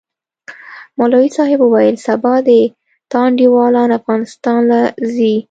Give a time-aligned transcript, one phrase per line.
[0.97, 2.49] مولوي صاحب وويل سبا د
[3.11, 4.81] تا انډيوالان افغانستان له
[5.15, 5.33] زي.